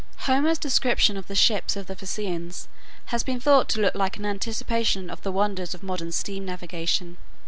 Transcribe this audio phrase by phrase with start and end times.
[0.21, 2.67] Homer's description of the ships of the Phaeacians
[3.13, 7.17] has been thought to look like an anticipation of the wonders of modern steam navigation.